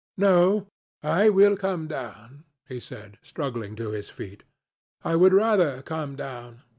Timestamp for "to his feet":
3.75-4.43